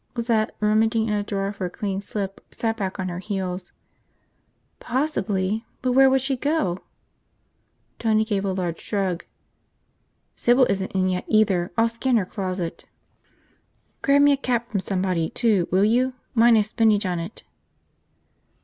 Lizette, 0.15 0.55
rummaging 0.59 1.09
in 1.09 1.13
a 1.13 1.21
drawer 1.21 1.53
for 1.53 1.65
a 1.65 1.69
clean 1.69 2.01
slip, 2.01 2.41
sat 2.49 2.75
back 2.75 2.99
on 2.99 3.07
her 3.09 3.19
heels. 3.19 3.71
"Possibly. 4.79 5.63
But 5.83 5.91
where 5.91 6.09
would 6.09 6.21
she 6.21 6.35
go?" 6.35 6.79
Tony 7.99 8.25
gave 8.25 8.43
a 8.43 8.51
large 8.51 8.79
shrug. 8.81 9.25
"Sybil 10.35 10.65
isn't 10.71 10.93
in 10.93 11.07
yet, 11.07 11.25
either. 11.27 11.71
I'll 11.77 11.87
scan 11.87 12.17
her 12.17 12.25
closet." 12.25 12.85
"Grab 14.01 14.23
me 14.23 14.31
a 14.31 14.37
cap 14.37 14.71
from 14.71 14.79
somebody, 14.79 15.29
too, 15.29 15.67
will 15.71 15.85
you? 15.85 16.13
Mine 16.33 16.55
has 16.55 16.69
spinach 16.69 17.05
on 17.05 17.19
it." 17.19 17.43